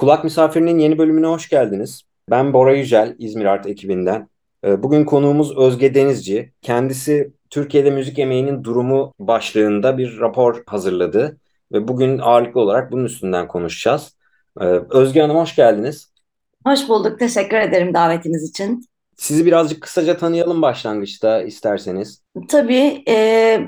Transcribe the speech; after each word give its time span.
Kulak 0.00 0.24
Misafiri'nin 0.24 0.78
yeni 0.78 0.98
bölümüne 0.98 1.26
hoş 1.26 1.48
geldiniz. 1.48 2.02
Ben 2.30 2.52
Bora 2.52 2.74
Yücel, 2.74 3.16
İzmir 3.18 3.44
Art 3.44 3.66
ekibinden. 3.66 4.28
Ee, 4.64 4.82
bugün 4.82 5.04
konuğumuz 5.04 5.58
Özge 5.58 5.94
Denizci. 5.94 6.52
Kendisi 6.62 7.32
Türkiye'de 7.50 7.90
müzik 7.90 8.18
emeğinin 8.18 8.64
durumu 8.64 9.12
başlığında 9.18 9.98
bir 9.98 10.20
rapor 10.20 10.62
hazırladı. 10.66 11.36
Ve 11.72 11.88
bugün 11.88 12.18
ağırlıklı 12.18 12.60
olarak 12.60 12.92
bunun 12.92 13.04
üstünden 13.04 13.48
konuşacağız. 13.48 14.16
Ee, 14.60 14.64
Özge 14.90 15.20
Hanım 15.20 15.36
hoş 15.36 15.56
geldiniz. 15.56 16.12
Hoş 16.66 16.88
bulduk. 16.88 17.18
Teşekkür 17.18 17.56
ederim 17.56 17.94
davetiniz 17.94 18.50
için. 18.50 18.84
Sizi 19.16 19.46
birazcık 19.46 19.82
kısaca 19.82 20.16
tanıyalım 20.16 20.62
başlangıçta 20.62 21.42
isterseniz. 21.42 22.22
Tabii 22.48 23.04
e, 23.08 23.58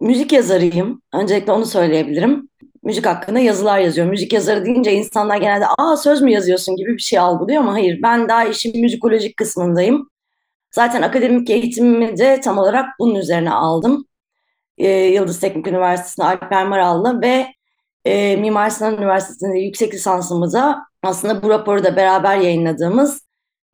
müzik 0.00 0.32
yazarıyım. 0.32 1.02
Öncelikle 1.14 1.52
onu 1.52 1.66
söyleyebilirim. 1.66 2.48
Müzik 2.84 3.06
hakkında 3.06 3.38
yazılar 3.38 3.78
yazıyorum. 3.78 4.10
Müzik 4.10 4.32
yazarı 4.32 4.64
deyince 4.64 4.92
insanlar 4.92 5.36
genelde 5.36 5.66
aa 5.78 5.96
söz 5.96 6.22
mü 6.22 6.30
yazıyorsun 6.30 6.76
gibi 6.76 6.96
bir 6.96 7.02
şey 7.02 7.18
algılıyor 7.18 7.62
ama 7.62 7.72
hayır. 7.72 8.02
Ben 8.02 8.28
daha 8.28 8.44
işin 8.44 8.80
müzikolojik 8.80 9.36
kısmındayım. 9.36 10.10
Zaten 10.70 11.02
akademik 11.02 11.50
eğitimimi 11.50 12.18
de 12.18 12.40
tam 12.40 12.58
olarak 12.58 12.86
bunun 12.98 13.14
üzerine 13.14 13.50
aldım. 13.50 14.06
E, 14.78 14.88
Yıldız 14.90 15.40
Teknik 15.40 15.66
Üniversitesi'nde 15.66 16.26
Alper 16.26 16.66
Maral'la 16.66 17.20
ve 17.20 17.46
e, 18.04 18.36
Mimar 18.36 18.70
Sinan 18.70 18.98
Üniversitesi'nde 18.98 19.58
yüksek 19.58 19.94
lisansımıza 19.94 20.86
aslında 21.02 21.42
bu 21.42 21.50
raporu 21.50 21.84
da 21.84 21.96
beraber 21.96 22.36
yayınladığımız 22.38 23.22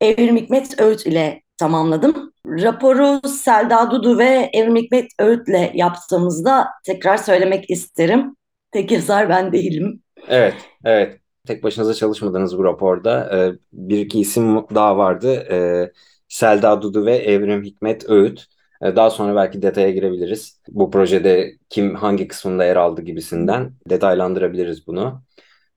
Evrim 0.01 0.37
Hikmet 0.37 0.81
Öğüt 0.81 1.07
ile 1.07 1.43
tamamladım. 1.59 2.33
Raporu 2.47 3.29
Selda 3.29 3.91
Dudu 3.91 4.19
ve 4.19 4.51
Evrim 4.53 4.77
Hikmet 4.77 5.11
Öğüt'le 5.19 5.75
yaptığımızda 5.75 6.69
tekrar 6.85 7.17
söylemek 7.17 7.71
isterim. 7.71 8.37
Tek 8.73 8.91
yazar 8.91 9.29
ben 9.29 9.53
değilim. 9.53 10.03
Evet, 10.29 10.55
evet. 10.85 11.21
Tek 11.47 11.63
başınıza 11.63 11.95
çalışmadınız 11.95 12.59
bu 12.59 12.65
raporda. 12.65 13.31
Ee, 13.37 13.59
bir 13.73 13.99
iki 13.99 14.21
isim 14.21 14.57
daha 14.75 14.97
vardı. 14.97 15.35
Ee, 15.51 15.93
Selda 16.29 16.83
Dudu 16.83 17.07
ve 17.07 17.17
Evrim 17.17 17.63
Hikmet 17.63 18.11
Öğüt. 18.11 18.47
Ee, 18.83 18.97
daha 18.97 19.11
sonra 19.11 19.37
belki 19.37 19.63
detaya 19.63 19.91
girebiliriz. 19.91 20.61
Bu 20.69 20.91
projede 20.91 21.53
kim 21.69 21.95
hangi 21.95 22.29
kısmında 22.29 22.65
yer 22.65 22.77
aldı 22.77 23.03
gibisinden 23.03 23.73
detaylandırabiliriz 23.91 24.87
bunu. 24.87 25.23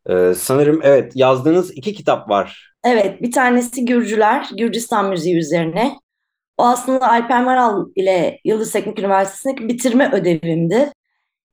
Ee, 0.09 0.33
sanırım 0.37 0.79
evet 0.83 1.11
yazdığınız 1.15 1.71
iki 1.77 1.93
kitap 1.93 2.29
var. 2.29 2.73
Evet, 2.85 3.21
bir 3.21 3.31
tanesi 3.31 3.85
Gürcüler, 3.85 4.49
Gürcistan 4.57 5.09
müziği 5.09 5.37
üzerine. 5.37 5.99
O 6.57 6.63
aslında 6.63 7.09
Alper 7.09 7.43
Maral 7.43 7.85
ile 7.95 8.39
Yıldız 8.45 8.71
Teknik 8.71 8.99
Üniversitesi'ndeki 8.99 9.67
bitirme 9.67 10.11
ödevimdi. 10.13 10.91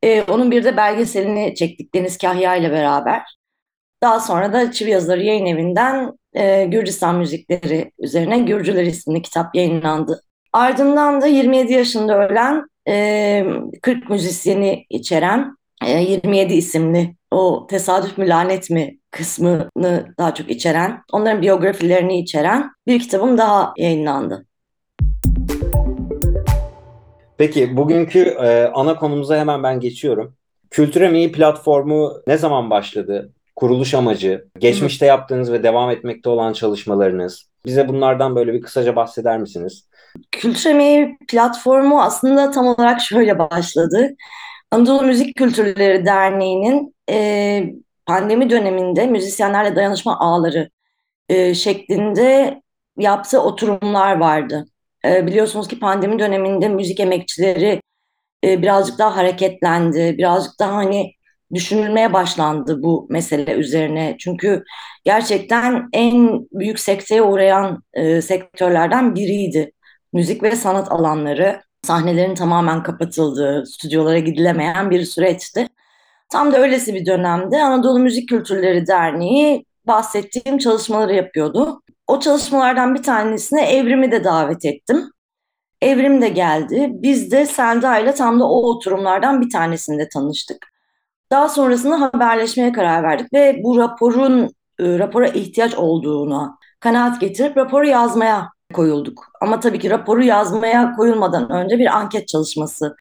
Ee, 0.02 0.22
onun 0.22 0.50
bir 0.50 0.64
de 0.64 0.76
belgeselini 0.76 1.54
çektik 1.54 1.94
Deniz 1.94 2.18
Kahya 2.18 2.56
ile 2.56 2.70
beraber. 2.70 3.22
Daha 4.02 4.20
sonra 4.20 4.52
da 4.52 4.72
Çivi 4.72 4.90
Yazarı 4.90 5.22
Yayın 5.22 5.46
Evi'nden 5.46 6.12
e, 6.34 6.64
Gürcistan 6.64 7.14
müzikleri 7.18 7.92
üzerine 7.98 8.38
Gürcüler 8.38 8.84
isimli 8.84 9.22
kitap 9.22 9.54
yayınlandı. 9.54 10.22
Ardından 10.52 11.20
da 11.20 11.26
27 11.26 11.72
yaşında 11.72 12.28
ölen 12.28 12.66
e, 12.88 13.44
40 13.82 14.10
müzisyeni 14.10 14.86
içeren 14.90 15.56
e, 15.86 16.00
27 16.02 16.54
isimli 16.54 17.16
o 17.30 17.66
tesadüf 17.70 18.18
mü 18.18 18.28
lanet 18.28 18.70
mi 18.70 18.98
kısmını 19.10 20.14
daha 20.18 20.34
çok 20.34 20.50
içeren, 20.50 21.02
onların 21.12 21.42
biyografilerini 21.42 22.20
içeren 22.20 22.70
bir 22.86 23.00
kitabım 23.00 23.38
daha 23.38 23.74
yayınlandı. 23.76 24.46
Peki 27.40 27.76
bugünkü 27.76 28.20
e, 28.20 28.70
ana 28.74 28.96
konumuza 28.96 29.38
hemen 29.38 29.62
ben 29.62 29.80
geçiyorum. 29.80 30.34
Kültür 30.70 31.00
Emeği 31.00 31.32
platformu 31.32 32.12
ne 32.26 32.38
zaman 32.38 32.70
başladı? 32.70 33.32
Kuruluş 33.56 33.94
amacı, 33.94 34.48
geçmişte 34.58 35.06
yaptığınız 35.06 35.52
ve 35.52 35.62
devam 35.62 35.90
etmekte 35.90 36.30
olan 36.30 36.52
çalışmalarınız. 36.52 37.48
Bize 37.66 37.88
bunlardan 37.88 38.36
böyle 38.36 38.52
bir 38.52 38.60
kısaca 38.60 38.96
bahseder 38.96 39.38
misiniz? 39.38 39.88
Kültür 40.32 40.70
Emeği 40.70 41.16
platformu 41.28 42.02
aslında 42.02 42.50
tam 42.50 42.66
olarak 42.66 43.00
şöyle 43.00 43.38
başladı. 43.38 44.16
Anadolu 44.70 45.02
Müzik 45.02 45.36
Kültürleri 45.36 46.06
Derneği'nin 46.06 46.94
e, 47.10 47.64
pandemi 48.06 48.50
döneminde 48.50 49.06
müzisyenlerle 49.06 49.76
dayanışma 49.76 50.18
ağları 50.18 50.70
e, 51.28 51.54
şeklinde 51.54 52.60
yaptığı 52.96 53.42
oturumlar 53.42 54.16
vardı. 54.16 54.66
E, 55.04 55.26
biliyorsunuz 55.26 55.68
ki 55.68 55.78
pandemi 55.78 56.18
döneminde 56.18 56.68
müzik 56.68 57.00
emekçileri 57.00 57.82
e, 58.44 58.62
birazcık 58.62 58.98
daha 58.98 59.16
hareketlendi, 59.16 60.14
birazcık 60.18 60.58
daha 60.58 60.74
hani 60.74 61.12
düşünülmeye 61.54 62.12
başlandı 62.12 62.82
bu 62.82 63.06
mesele 63.10 63.52
üzerine. 63.52 64.16
Çünkü 64.18 64.64
gerçekten 65.04 65.88
en 65.92 66.46
büyük 66.52 66.80
sekteye 66.80 67.22
uğrayan 67.22 67.82
e, 67.94 68.22
sektörlerden 68.22 69.14
biriydi. 69.14 69.72
Müzik 70.12 70.42
ve 70.42 70.56
sanat 70.56 70.92
alanları 70.92 71.62
sahnelerin 71.82 72.34
tamamen 72.34 72.82
kapatıldığı, 72.82 73.66
stüdyolara 73.66 74.18
gidilemeyen 74.18 74.90
bir 74.90 75.04
süreçti. 75.04 75.68
Tam 76.32 76.52
da 76.52 76.58
öylesi 76.58 76.94
bir 76.94 77.06
dönemde 77.06 77.62
Anadolu 77.62 77.98
Müzik 77.98 78.28
Kültürleri 78.28 78.86
Derneği 78.86 79.64
bahsettiğim 79.86 80.58
çalışmaları 80.58 81.14
yapıyordu. 81.14 81.82
O 82.10 82.20
çalışmalardan 82.20 82.94
bir 82.94 83.02
tanesine 83.02 83.62
Evrim'i 83.72 84.12
de 84.12 84.24
davet 84.24 84.64
ettim. 84.64 85.10
Evrim 85.82 86.22
de 86.22 86.28
geldi. 86.28 86.88
Biz 86.92 87.30
de 87.32 87.46
Selda 87.46 87.98
ile 87.98 88.14
tam 88.14 88.40
da 88.40 88.44
o 88.44 88.66
oturumlardan 88.66 89.40
bir 89.40 89.50
tanesinde 89.50 90.08
tanıştık. 90.08 90.66
Daha 91.30 91.48
sonrasında 91.48 92.00
haberleşmeye 92.00 92.72
karar 92.72 93.02
verdik 93.02 93.32
ve 93.32 93.60
bu 93.64 93.78
raporun 93.78 94.42
e, 94.78 94.98
rapora 94.98 95.28
ihtiyaç 95.28 95.74
olduğuna 95.74 96.58
kanaat 96.80 97.20
getirip 97.20 97.56
raporu 97.56 97.86
yazmaya 97.86 98.48
koyulduk. 98.74 99.26
Ama 99.40 99.60
tabii 99.60 99.78
ki 99.78 99.90
raporu 99.90 100.22
yazmaya 100.22 100.92
koyulmadan 100.92 101.50
önce 101.50 101.78
bir 101.78 101.96
anket 101.96 102.28
çalışması 102.28 102.96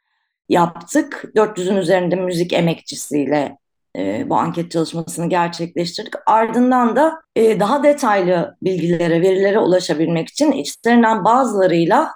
yaptık. 0.50 1.24
400'ün 1.36 1.76
üzerinde 1.76 2.16
müzik 2.16 2.53
emekçisiyle 2.53 3.58
e, 4.00 4.30
bu 4.30 4.36
anket 4.36 4.72
çalışmasını 4.72 5.30
gerçekleştirdik. 5.30 6.14
Ardından 6.26 6.96
da 6.96 7.22
e, 7.36 7.60
daha 7.60 7.84
detaylı 7.84 8.58
bilgilere, 8.62 9.22
verilere 9.22 9.60
ulaşabilmek 9.60 10.30
için 10.30 10.52
içlerinden 10.52 11.26
bazılarıyla 11.26 12.12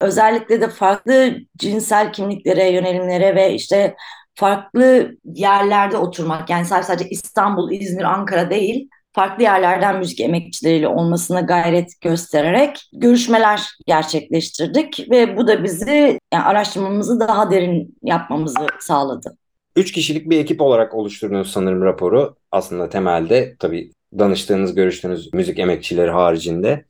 özellikle 0.00 0.60
de 0.60 0.68
farklı 0.68 1.36
cinsel 1.58 2.12
kimliklere, 2.12 2.70
yönelimlere 2.70 3.34
ve 3.34 3.54
işte 3.54 3.96
farklı 4.34 5.10
yerlerde 5.24 5.96
oturmak 5.96 6.50
yani 6.50 6.66
sadece 6.66 7.08
İstanbul, 7.08 7.72
İzmir, 7.72 8.04
Ankara 8.04 8.50
değil 8.50 8.88
farklı 9.16 9.42
yerlerden 9.42 9.98
müzik 9.98 10.20
emekçileriyle 10.20 10.88
olmasına 10.88 11.40
gayret 11.40 12.00
göstererek 12.00 12.90
görüşmeler 12.92 13.76
gerçekleştirdik 13.86 15.10
ve 15.10 15.36
bu 15.36 15.48
da 15.48 15.64
bizi 15.64 16.20
yani 16.32 16.44
araştırmamızı 16.44 17.20
daha 17.20 17.50
derin 17.50 17.96
yapmamızı 18.02 18.66
sağladı. 18.80 19.36
Üç 19.76 19.92
kişilik 19.92 20.30
bir 20.30 20.38
ekip 20.38 20.60
olarak 20.60 20.94
oluşturdunuz 20.94 21.50
sanırım 21.52 21.82
raporu. 21.82 22.36
Aslında 22.52 22.88
temelde 22.88 23.56
tabii 23.58 23.92
danıştığınız, 24.18 24.74
görüştüğünüz 24.74 25.34
müzik 25.34 25.58
emekçileri 25.58 26.10
haricinde. 26.10 26.84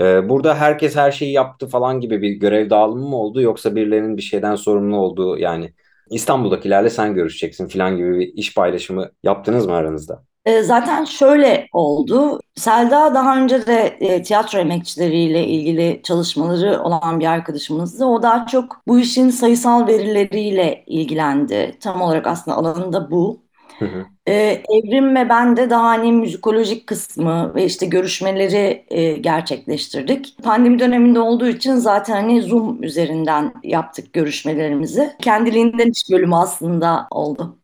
Ee, 0.00 0.28
burada 0.28 0.54
herkes 0.56 0.96
her 0.96 1.12
şeyi 1.12 1.32
yaptı 1.32 1.66
falan 1.68 2.00
gibi 2.00 2.22
bir 2.22 2.30
görev 2.30 2.70
dağılımı 2.70 3.08
mı 3.08 3.16
oldu 3.16 3.40
yoksa 3.42 3.76
birilerinin 3.76 4.16
bir 4.16 4.22
şeyden 4.22 4.54
sorumlu 4.56 4.96
olduğu 4.96 5.38
yani 5.38 5.74
İstanbul'dakilerle 6.10 6.90
sen 6.90 7.14
görüşeceksin 7.14 7.68
falan 7.68 7.96
gibi 7.96 8.18
bir 8.18 8.32
iş 8.34 8.54
paylaşımı 8.54 9.10
yaptınız 9.22 9.66
mı 9.66 9.72
aranızda? 9.74 10.24
E, 10.44 10.62
zaten 10.62 11.04
şöyle 11.04 11.68
oldu. 11.72 12.40
Selda 12.56 13.14
daha 13.14 13.36
önce 13.38 13.66
de 13.66 13.96
e, 14.00 14.22
tiyatro 14.22 14.58
emekçileriyle 14.58 15.46
ilgili 15.46 16.00
çalışmaları 16.04 16.82
olan 16.82 17.20
bir 17.20 17.26
arkadaşımızdı. 17.26 18.04
O 18.04 18.22
daha 18.22 18.46
çok 18.46 18.82
bu 18.88 18.98
işin 18.98 19.30
sayısal 19.30 19.86
verileriyle 19.86 20.84
ilgilendi. 20.86 21.76
Tam 21.80 22.02
olarak 22.02 22.26
aslında 22.26 22.56
alanında 22.56 23.10
bu. 23.10 23.42
Hı 23.78 23.84
hı. 23.84 24.06
E, 24.26 24.32
Evrim 24.68 25.16
ve 25.16 25.28
ben 25.28 25.56
de 25.56 25.70
daha 25.70 25.84
hani 25.88 26.12
müzikolojik 26.12 26.86
kısmı 26.86 27.54
ve 27.54 27.64
işte 27.64 27.86
görüşmeleri 27.86 28.84
e, 28.88 29.12
gerçekleştirdik. 29.12 30.36
Pandemi 30.42 30.78
döneminde 30.78 31.20
olduğu 31.20 31.48
için 31.48 31.74
zaten 31.74 32.14
hani 32.14 32.42
Zoom 32.42 32.82
üzerinden 32.82 33.54
yaptık 33.64 34.12
görüşmelerimizi. 34.12 35.12
Kendiliğinden 35.22 35.90
iş 35.90 36.10
bölümü 36.12 36.34
aslında 36.34 37.08
oldu. 37.10 37.57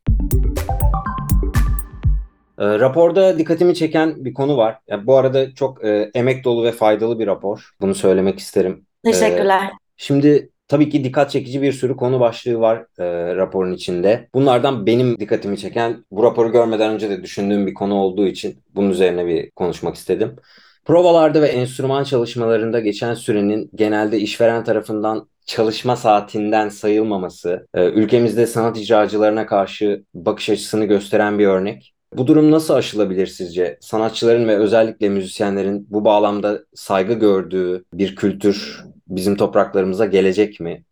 E, 2.59 2.79
raporda 2.79 3.39
dikkatimi 3.39 3.75
çeken 3.75 4.25
bir 4.25 4.35
konu 4.35 4.57
var. 4.57 4.79
Yani 4.89 5.07
bu 5.07 5.17
arada 5.17 5.55
çok 5.55 5.85
e, 5.85 6.11
emek 6.15 6.45
dolu 6.45 6.65
ve 6.65 6.73
faydalı 6.73 7.19
bir 7.19 7.27
rapor. 7.27 7.71
Bunu 7.81 7.95
söylemek 7.95 8.39
isterim. 8.39 8.87
Teşekkürler. 9.05 9.63
E, 9.65 9.71
şimdi 9.97 10.51
tabii 10.69 10.91
ki 10.91 11.05
dikkat 11.05 11.31
çekici 11.31 11.63
bir 11.63 11.73
sürü 11.73 11.97
konu 11.97 12.21
başlığı 12.21 12.61
var 12.61 12.87
e, 12.99 13.37
raporun 13.37 13.73
içinde. 13.73 14.29
Bunlardan 14.35 14.87
benim 14.87 15.19
dikkatimi 15.19 15.59
çeken, 15.59 16.05
bu 16.11 16.23
raporu 16.23 16.53
görmeden 16.53 16.91
önce 16.91 17.11
de 17.11 17.23
düşündüğüm 17.23 17.67
bir 17.67 17.75
konu 17.75 17.95
olduğu 17.95 18.27
için 18.27 18.59
bunun 18.75 18.91
üzerine 18.91 19.27
bir 19.27 19.51
konuşmak 19.51 19.95
istedim. 19.95 20.37
Provalarda 20.85 21.43
ve 21.43 21.47
enstrüman 21.47 22.05
çalışmalarında 22.05 22.81
geçen 22.81 23.15
sürenin 23.15 23.71
genelde 23.75 24.19
işveren 24.19 24.65
tarafından 24.65 25.29
çalışma 25.47 25.97
saatinden 25.97 26.69
sayılmaması, 26.69 27.67
e, 27.75 27.85
ülkemizde 27.85 28.47
sanat 28.47 28.79
icracılarına 28.79 29.47
karşı 29.47 30.05
bakış 30.15 30.51
açısını 30.51 30.85
gösteren 30.85 31.39
bir 31.39 31.47
örnek. 31.47 31.94
Bu 32.15 32.27
durum 32.27 32.51
nasıl 32.51 32.75
aşılabilir 32.75 33.27
sizce? 33.27 33.79
Sanatçıların 33.81 34.49
ve 34.49 34.57
özellikle 34.57 35.09
müzisyenlerin 35.09 35.87
bu 35.91 36.05
bağlamda 36.05 36.61
saygı 36.75 37.13
gördüğü 37.13 37.85
bir 37.95 38.17
kültür 38.17 38.85
bizim 39.09 39.37
topraklarımıza 39.37 40.07
gelecek 40.07 40.61
mi? 40.61 40.85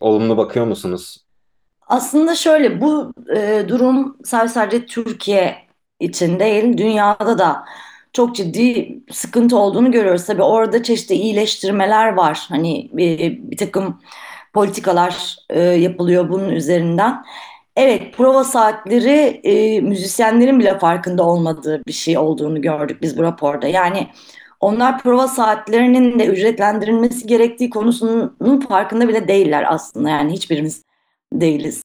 Olumlu 0.00 0.36
bakıyor 0.36 0.66
musunuz? 0.66 1.24
Aslında 1.86 2.34
şöyle 2.34 2.80
bu 2.80 3.12
e, 3.36 3.64
durum 3.68 4.16
sadece 4.24 4.86
Türkiye 4.86 5.56
için 6.00 6.40
değil, 6.40 6.78
dünyada 6.78 7.38
da 7.38 7.64
çok 8.12 8.36
ciddi 8.36 8.98
sıkıntı 9.10 9.58
olduğunu 9.58 9.92
görüyoruz. 9.92 10.26
Tabii 10.26 10.42
orada 10.42 10.82
çeşitli 10.82 11.14
iyileştirmeler 11.14 12.12
var. 12.12 12.46
Hani 12.48 12.90
bir, 12.92 13.38
bir 13.50 13.56
takım 13.56 14.00
politikalar 14.52 15.36
e, 15.50 15.60
yapılıyor 15.60 16.28
bunun 16.28 16.48
üzerinden. 16.48 17.24
Evet, 17.76 18.14
prova 18.14 18.44
saatleri 18.44 19.40
e, 19.44 19.80
müzisyenlerin 19.80 20.58
bile 20.60 20.78
farkında 20.78 21.22
olmadığı 21.26 21.82
bir 21.86 21.92
şey 21.92 22.18
olduğunu 22.18 22.62
gördük 22.62 23.02
biz 23.02 23.18
bu 23.18 23.22
raporda. 23.22 23.66
Yani 23.66 24.08
onlar 24.60 25.02
prova 25.02 25.28
saatlerinin 25.28 26.18
de 26.18 26.26
ücretlendirilmesi 26.26 27.26
gerektiği 27.26 27.70
konusunun 27.70 28.60
farkında 28.68 29.08
bile 29.08 29.28
değiller 29.28 29.64
aslında. 29.68 30.10
Yani 30.10 30.32
hiçbirimiz 30.32 30.84
değiliz. 31.32 31.82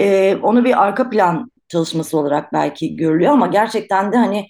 E, 0.00 0.36
onu 0.42 0.64
bir 0.64 0.84
arka 0.84 1.10
plan 1.10 1.50
çalışması 1.68 2.18
olarak 2.18 2.52
belki 2.52 2.96
görülüyor 2.96 3.32
ama 3.32 3.46
gerçekten 3.46 4.12
de 4.12 4.16
hani 4.16 4.46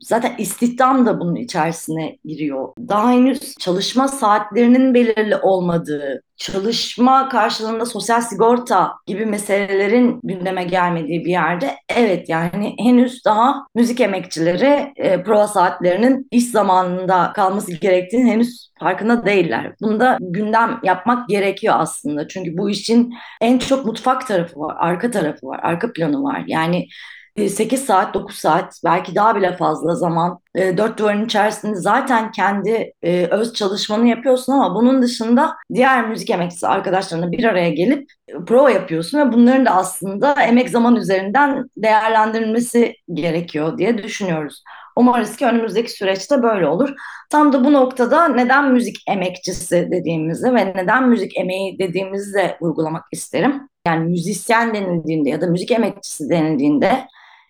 Zaten 0.00 0.34
istihdam 0.38 1.06
da 1.06 1.20
bunun 1.20 1.34
içerisine 1.34 2.18
giriyor. 2.24 2.68
Daha 2.88 3.10
henüz 3.10 3.54
çalışma 3.58 4.08
saatlerinin 4.08 4.94
belirli 4.94 5.36
olmadığı, 5.36 6.22
çalışma 6.36 7.28
karşılığında 7.28 7.86
sosyal 7.86 8.20
sigorta 8.20 8.92
gibi 9.06 9.26
meselelerin 9.26 10.20
gündeme 10.22 10.64
gelmediği 10.64 11.24
bir 11.24 11.30
yerde 11.30 11.74
evet 11.88 12.28
yani 12.28 12.74
henüz 12.78 13.24
daha 13.24 13.66
müzik 13.74 14.00
emekçileri 14.00 14.92
e, 14.96 15.22
prova 15.22 15.48
saatlerinin 15.48 16.28
iş 16.30 16.50
zamanında 16.50 17.32
kalması 17.32 17.72
gerektiğini 17.72 18.30
henüz 18.30 18.70
farkında 18.80 19.26
değiller. 19.26 19.72
Bunda 19.80 20.18
gündem 20.20 20.80
yapmak 20.82 21.28
gerekiyor 21.28 21.74
aslında. 21.78 22.28
Çünkü 22.28 22.58
bu 22.58 22.70
işin 22.70 23.14
en 23.40 23.58
çok 23.58 23.86
mutfak 23.86 24.26
tarafı 24.26 24.60
var, 24.60 24.76
arka 24.78 25.10
tarafı 25.10 25.46
var, 25.46 25.60
arka 25.62 25.92
planı 25.92 26.22
var. 26.22 26.44
Yani 26.46 26.86
8 27.36 27.84
saat, 27.84 28.14
9 28.14 28.36
saat 28.36 28.80
belki 28.84 29.14
daha 29.14 29.36
bile 29.36 29.56
fazla 29.56 29.94
zaman 29.94 30.38
e, 30.54 30.76
dört 30.78 30.98
duvarın 30.98 31.24
içerisinde 31.24 31.74
zaten 31.74 32.30
kendi 32.30 32.92
e, 33.02 33.26
öz 33.26 33.52
çalışmanı 33.54 34.08
yapıyorsun 34.08 34.52
ama 34.52 34.74
bunun 34.74 35.02
dışında 35.02 35.56
diğer 35.74 36.08
müzik 36.08 36.30
emekçisi 36.30 36.68
arkadaşlarına 36.68 37.32
bir 37.32 37.44
araya 37.44 37.70
gelip 37.70 38.10
e, 38.28 38.32
prova 38.44 38.70
yapıyorsun 38.70 39.18
ve 39.18 39.32
bunların 39.32 39.66
da 39.66 39.70
aslında 39.70 40.42
emek 40.42 40.70
zaman 40.70 40.96
üzerinden 40.96 41.70
değerlendirilmesi 41.76 42.94
gerekiyor 43.12 43.78
diye 43.78 43.98
düşünüyoruz. 43.98 44.62
Umarız 44.96 45.36
ki 45.36 45.46
önümüzdeki 45.46 45.90
süreçte 45.90 46.42
böyle 46.42 46.66
olur. 46.66 46.94
Tam 47.30 47.52
da 47.52 47.64
bu 47.64 47.72
noktada 47.72 48.28
neden 48.28 48.72
müzik 48.72 48.96
emekçisi 49.08 49.88
dediğimizi 49.90 50.54
ve 50.54 50.66
neden 50.66 51.08
müzik 51.08 51.36
emeği 51.36 51.78
dediğimizi 51.78 52.34
de 52.34 52.56
vurgulamak 52.60 53.04
isterim. 53.12 53.68
Yani 53.86 54.08
müzisyen 54.08 54.74
denildiğinde 54.74 55.30
ya 55.30 55.40
da 55.40 55.46
müzik 55.46 55.70
emekçisi 55.70 56.30
denildiğinde 56.30 57.06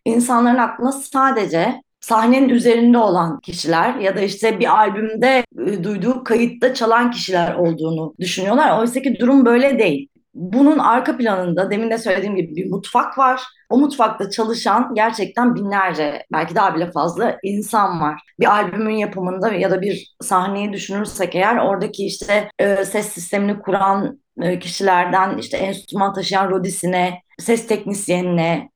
insanların 0.06 0.58
aklına 0.58 0.92
sadece 0.92 1.82
sahnenin 2.00 2.48
üzerinde 2.48 2.98
olan 2.98 3.40
kişiler 3.40 3.94
ya 3.94 4.16
da 4.16 4.20
işte 4.20 4.60
bir 4.60 4.76
albümde 4.76 5.44
e, 5.66 5.84
duyduğu 5.84 6.24
kayıtta 6.24 6.74
çalan 6.74 7.10
kişiler 7.10 7.54
olduğunu 7.54 8.14
düşünüyorlar. 8.20 8.80
Oysa 8.80 9.02
ki 9.02 9.16
durum 9.20 9.44
böyle 9.44 9.78
değil. 9.78 10.08
Bunun 10.34 10.78
arka 10.78 11.16
planında 11.16 11.70
demin 11.70 11.90
de 11.90 11.98
söylediğim 11.98 12.36
gibi 12.36 12.56
bir 12.56 12.70
mutfak 12.70 13.18
var. 13.18 13.42
O 13.70 13.78
mutfakta 13.78 14.30
çalışan 14.30 14.94
gerçekten 14.94 15.54
binlerce 15.54 16.26
belki 16.32 16.54
daha 16.54 16.74
bile 16.74 16.90
fazla 16.90 17.38
insan 17.42 18.00
var. 18.00 18.22
Bir 18.40 18.52
albümün 18.52 18.94
yapımında 18.94 19.52
ya 19.52 19.70
da 19.70 19.80
bir 19.82 20.14
sahneyi 20.20 20.72
düşünürsek 20.72 21.34
eğer 21.34 21.56
oradaki 21.56 22.06
işte 22.06 22.48
e, 22.58 22.84
ses 22.84 23.08
sistemini 23.08 23.58
kuran 23.58 24.20
e, 24.42 24.58
kişilerden 24.58 25.38
işte 25.38 25.56
enstrüman 25.56 26.14
taşıyan 26.14 26.50
rodisine, 26.50 27.22
ses 27.38 27.66
teknisyenine, 27.66 28.70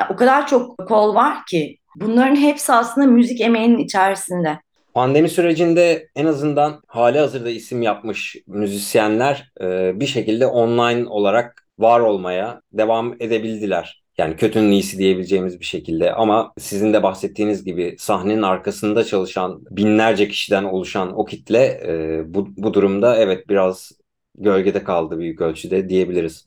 ya, 0.00 0.08
o 0.10 0.16
kadar 0.16 0.46
çok 0.46 0.88
kol 0.88 1.14
var 1.14 1.44
ki 1.50 1.78
bunların 1.96 2.36
hepsi 2.36 2.72
aslında 2.72 3.06
müzik 3.06 3.40
emeğinin 3.40 3.78
içerisinde. 3.78 4.58
Pandemi 4.94 5.28
sürecinde 5.28 6.08
en 6.16 6.26
azından 6.26 6.80
hali 6.86 7.18
hazırda 7.18 7.50
isim 7.50 7.82
yapmış 7.82 8.36
müzisyenler 8.46 9.52
e, 9.60 10.00
bir 10.00 10.06
şekilde 10.06 10.46
online 10.46 11.08
olarak 11.08 11.66
var 11.78 12.00
olmaya 12.00 12.60
devam 12.72 13.14
edebildiler. 13.20 14.02
Yani 14.18 14.36
kötünün 14.36 14.70
iyisi 14.70 14.98
diyebileceğimiz 14.98 15.60
bir 15.60 15.64
şekilde 15.64 16.12
ama 16.12 16.52
sizin 16.58 16.92
de 16.92 17.02
bahsettiğiniz 17.02 17.64
gibi 17.64 17.96
sahnenin 17.98 18.42
arkasında 18.42 19.04
çalışan 19.04 19.60
binlerce 19.70 20.28
kişiden 20.28 20.64
oluşan 20.64 21.18
o 21.18 21.24
kitle 21.24 21.80
e, 21.86 22.22
bu, 22.34 22.48
bu 22.56 22.74
durumda 22.74 23.16
evet 23.16 23.48
biraz 23.48 23.92
gölgede 24.38 24.84
kaldı 24.84 25.18
büyük 25.18 25.40
ölçüde 25.40 25.88
diyebiliriz. 25.88 26.44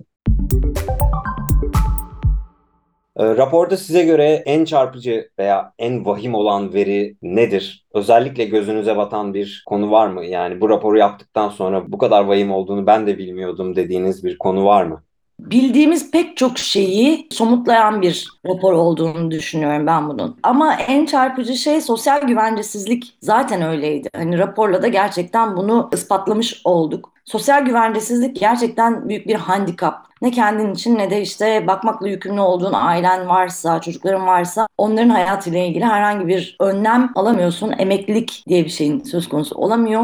E, 3.17 3.25
raporda 3.37 3.77
size 3.77 4.03
göre 4.03 4.43
en 4.45 4.65
çarpıcı 4.65 5.29
veya 5.39 5.73
en 5.79 6.05
vahim 6.05 6.35
olan 6.35 6.73
veri 6.73 7.17
nedir? 7.21 7.85
Özellikle 7.93 8.45
gözünüze 8.45 8.97
batan 8.97 9.33
bir 9.33 9.63
konu 9.67 9.91
var 9.91 10.07
mı? 10.07 10.25
Yani 10.25 10.61
bu 10.61 10.69
raporu 10.69 10.97
yaptıktan 10.97 11.49
sonra 11.49 11.91
bu 11.91 11.97
kadar 11.97 12.23
vahim 12.25 12.51
olduğunu 12.51 12.87
ben 12.87 13.07
de 13.07 13.17
bilmiyordum 13.17 13.75
dediğiniz 13.75 14.23
bir 14.23 14.37
konu 14.37 14.65
var 14.65 14.83
mı? 14.83 15.03
bildiğimiz 15.41 16.11
pek 16.11 16.37
çok 16.37 16.57
şeyi 16.57 17.27
somutlayan 17.31 18.01
bir 18.01 18.27
rapor 18.47 18.73
olduğunu 18.73 19.31
düşünüyorum 19.31 19.87
ben 19.87 20.09
bunun. 20.09 20.39
Ama 20.43 20.75
en 20.75 21.05
çarpıcı 21.05 21.53
şey 21.53 21.81
sosyal 21.81 22.21
güvencesizlik 22.21 23.17
zaten 23.21 23.61
öyleydi. 23.61 24.09
Hani 24.15 24.37
raporla 24.37 24.81
da 24.81 24.87
gerçekten 24.87 25.57
bunu 25.57 25.89
ispatlamış 25.93 26.61
olduk. 26.63 27.13
Sosyal 27.25 27.65
güvencesizlik 27.65 28.39
gerçekten 28.39 29.09
büyük 29.09 29.27
bir 29.27 29.35
handikap. 29.35 30.10
Ne 30.21 30.31
kendin 30.31 30.73
için 30.73 30.97
ne 30.97 31.09
de 31.09 31.21
işte 31.21 31.67
bakmakla 31.67 32.07
yükümlü 32.07 32.39
olduğun 32.41 32.73
ailen 32.73 33.27
varsa, 33.27 33.81
çocukların 33.81 34.27
varsa 34.27 34.67
onların 34.77 35.09
hayatıyla 35.09 35.59
ilgili 35.59 35.85
herhangi 35.85 36.27
bir 36.27 36.55
önlem 36.59 37.11
alamıyorsun. 37.15 37.73
Emeklilik 37.77 38.43
diye 38.47 38.65
bir 38.65 38.69
şeyin 38.69 39.03
söz 39.03 39.29
konusu 39.29 39.55
olamıyor 39.55 40.03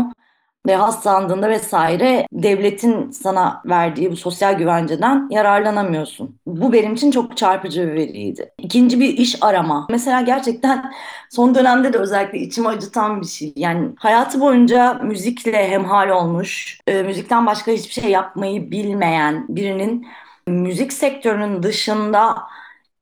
ve 0.68 0.76
hastalandığında 0.76 1.50
vesaire 1.50 2.28
devletin 2.32 3.12
sana 3.12 3.62
verdiği 3.66 4.12
bu 4.12 4.16
sosyal 4.16 4.54
güvenceden 4.54 5.28
yararlanamıyorsun. 5.32 6.40
Bu 6.46 6.74
benim 6.74 6.94
için 6.94 7.12
çok 7.12 7.38
çarpıcı 7.38 7.88
bir 7.88 7.94
veriydi. 7.94 8.52
İkinci 8.58 9.00
bir 9.00 9.18
iş 9.18 9.44
arama. 9.44 9.88
Mesela 9.90 10.22
gerçekten 10.22 10.92
son 11.30 11.56
dönemde 11.56 11.94
de 11.94 11.98
özellikle 11.98 12.40
içimi 12.40 12.68
acıtan 12.68 13.22
bir 13.22 13.26
şey. 13.26 13.54
Yani 13.56 13.90
hayatı 14.00 14.42
boyunca 14.42 14.94
müzikle 14.94 15.70
hemhal 15.70 16.10
olmuş, 16.10 16.80
e, 16.88 17.04
müzikten 17.04 17.46
başka 17.46 17.72
hiçbir 17.72 18.02
şey 18.02 18.12
yapmayı 18.12 18.72
bilmeyen 18.72 19.46
birinin 19.50 20.08
müzik 20.48 20.94
sektörünün 20.94 21.64
dışında 21.64 22.38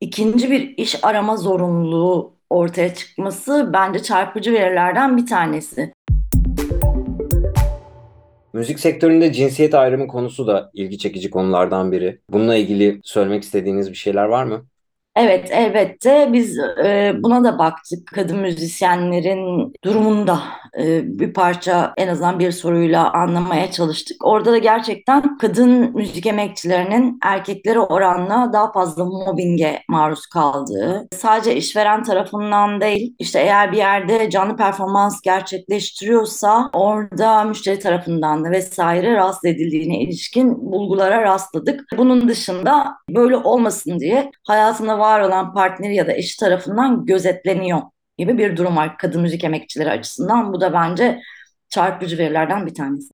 ikinci 0.01 0.51
bir 0.51 0.77
iş 0.77 1.05
arama 1.05 1.37
zorunluluğu 1.37 2.33
ortaya 2.49 2.93
çıkması 2.93 3.69
bence 3.73 4.03
çarpıcı 4.03 4.53
verilerden 4.53 5.17
bir 5.17 5.25
tanesi. 5.25 5.93
Müzik 8.55 8.79
sektöründe 8.79 9.33
cinsiyet 9.33 9.73
ayrımı 9.73 10.07
konusu 10.07 10.47
da 10.47 10.71
ilgi 10.73 10.97
çekici 10.97 11.29
konulardan 11.29 11.91
biri. 11.91 12.19
Bununla 12.29 12.55
ilgili 12.55 12.99
söylemek 13.03 13.43
istediğiniz 13.43 13.89
bir 13.91 13.95
şeyler 13.95 14.25
var 14.25 14.43
mı? 14.43 14.65
Evet, 15.15 15.49
elbette 15.51 16.29
biz 16.33 16.59
e, 16.59 17.13
buna 17.23 17.43
da 17.43 17.59
baktık. 17.59 18.07
Kadın 18.07 18.39
müzisyenlerin 18.39 19.73
durumunda 19.83 20.39
e, 20.79 21.19
bir 21.19 21.33
parça 21.33 21.93
en 21.97 22.07
azından 22.07 22.39
bir 22.39 22.51
soruyla 22.51 23.13
anlamaya 23.13 23.71
çalıştık. 23.71 24.25
Orada 24.25 24.51
da 24.51 24.57
gerçekten 24.57 25.37
kadın 25.37 25.95
müzik 25.95 26.25
emekçilerinin 26.25 27.19
erkeklere 27.23 27.79
oranla 27.79 28.53
daha 28.53 28.71
fazla 28.71 29.05
mobbinge 29.05 29.81
maruz 29.89 30.25
kaldığı, 30.25 31.07
sadece 31.13 31.55
işveren 31.55 32.03
tarafından 32.03 32.81
değil, 32.81 33.15
işte 33.19 33.39
eğer 33.39 33.71
bir 33.71 33.77
yerde 33.77 34.29
canlı 34.29 34.55
performans 34.55 35.21
gerçekleştiriyorsa 35.21 36.69
orada 36.73 37.43
müşteri 37.43 37.79
tarafından 37.79 38.45
da 38.45 38.51
vesaire 38.51 39.13
rahatsız 39.13 39.45
edildiğine 39.45 40.01
ilişkin 40.01 40.71
bulgulara 40.71 41.21
rastladık. 41.21 41.85
Bunun 41.97 42.27
dışında 42.29 42.95
böyle 43.09 43.37
olmasın 43.37 43.99
diye 43.99 44.31
hayatında 44.47 44.99
var 44.99 45.21
olan 45.21 45.53
partneri 45.53 45.95
ya 45.95 46.07
da 46.07 46.13
eşi 46.13 46.39
tarafından 46.39 47.05
gözetleniyor 47.05 47.81
gibi 48.17 48.37
bir 48.37 48.57
durum 48.57 48.75
var 48.75 48.97
kadın 48.97 49.21
müzik 49.21 49.43
emekçileri 49.43 49.89
açısından. 49.91 50.53
Bu 50.53 50.61
da 50.61 50.73
bence 50.73 51.21
çarpıcı 51.69 52.17
verilerden 52.17 52.65
bir 52.65 52.73
tanesi. 52.73 53.09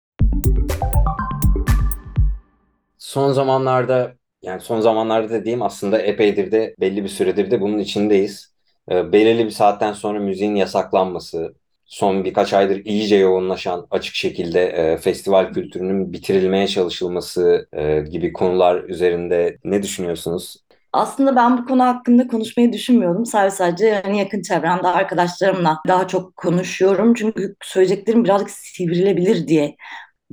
Son 2.97 3.31
zamanlarda 3.31 4.13
yani 4.41 4.61
son 4.61 4.81
zamanlarda 4.81 5.29
dediğim 5.29 5.61
aslında 5.61 6.01
epeydir 6.01 6.51
de 6.51 6.75
belli 6.79 7.03
bir 7.03 7.09
süredir 7.09 7.51
de 7.51 7.61
bunun 7.61 7.79
içindeyiz. 7.79 8.55
E, 8.91 9.11
belirli 9.11 9.45
bir 9.45 9.51
saatten 9.51 9.93
sonra 9.93 10.19
müziğin 10.19 10.55
yasaklanması, 10.55 11.53
son 11.85 12.25
birkaç 12.25 12.53
aydır 12.53 12.85
iyice 12.85 13.15
yoğunlaşan 13.15 13.87
açık 13.91 14.15
şekilde 14.15 14.65
e, 14.65 14.97
festival 14.97 15.53
kültürünün 15.53 16.13
bitirilmeye 16.13 16.67
çalışılması 16.67 17.67
e, 17.73 17.99
gibi 17.99 18.33
konular 18.33 18.83
üzerinde 18.83 19.57
ne 19.63 19.83
düşünüyorsunuz? 19.83 20.57
Aslında 20.93 21.35
ben 21.35 21.57
bu 21.57 21.65
konu 21.65 21.83
hakkında 21.83 22.27
konuşmayı 22.27 22.73
düşünmüyordum. 22.73 23.25
Sadece 23.25 23.55
sadece 23.55 23.85
yani 24.05 24.19
yakın 24.19 24.41
çevremde 24.41 24.87
arkadaşlarımla 24.87 25.81
daha 25.87 26.07
çok 26.07 26.35
konuşuyorum. 26.35 27.13
Çünkü 27.13 27.55
söyleyeceklerim 27.63 28.23
birazcık 28.23 28.49
sivrilebilir 28.51 29.47
diye 29.47 29.75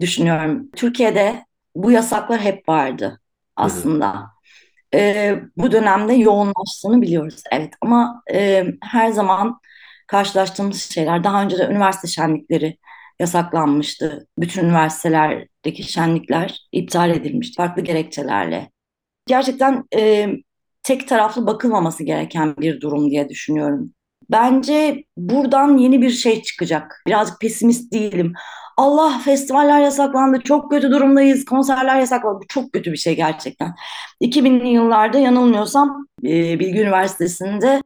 düşünüyorum. 0.00 0.70
Türkiye'de 0.76 1.44
bu 1.74 1.92
yasaklar 1.92 2.40
hep 2.40 2.68
vardı 2.68 3.04
Hı 3.04 3.10
hı. 3.10 3.20
aslında. 3.66 4.30
Ee, 4.94 5.40
bu 5.56 5.72
dönemde 5.72 6.14
yoğunlaştığını 6.14 7.02
biliyoruz. 7.02 7.42
Evet 7.52 7.74
ama 7.80 8.22
e, 8.32 8.66
her 8.82 9.10
zaman 9.10 9.60
karşılaştığımız 10.06 10.82
şeyler 10.82 11.24
daha 11.24 11.42
önce 11.42 11.58
de 11.58 11.64
üniversite 11.66 12.08
şenlikleri 12.08 12.78
yasaklanmıştı. 13.20 14.26
Bütün 14.38 14.64
üniversitelerdeki 14.64 15.82
şenlikler 15.82 16.68
iptal 16.72 17.10
edilmişti 17.10 17.56
farklı 17.56 17.82
gerekçelerle. 17.82 18.70
Gerçekten 19.26 19.84
e, 19.96 20.28
tek 20.82 21.08
taraflı 21.08 21.46
bakılmaması 21.46 22.04
gereken 22.04 22.56
bir 22.56 22.80
durum 22.80 23.10
diye 23.10 23.28
düşünüyorum. 23.28 23.92
Bence 24.30 25.04
buradan 25.16 25.78
yeni 25.78 26.02
bir 26.02 26.10
şey 26.10 26.42
çıkacak. 26.42 27.02
Birazcık 27.06 27.40
pesimist 27.40 27.92
değilim. 27.92 28.32
Allah 28.76 29.18
festivaller 29.18 29.80
yasaklandı, 29.80 30.40
çok 30.40 30.70
kötü 30.70 30.90
durumdayız, 30.90 31.44
konserler 31.44 32.00
yasaklandı. 32.00 32.40
Bu 32.42 32.46
çok 32.48 32.72
kötü 32.72 32.92
bir 32.92 32.96
şey 32.96 33.16
gerçekten. 33.16 33.74
2000'li 34.20 34.68
yıllarda 34.68 35.18
yanılmıyorsam 35.18 36.06
e, 36.24 36.58
Bilgi 36.60 36.80
Üniversitesi'nde 36.80 37.82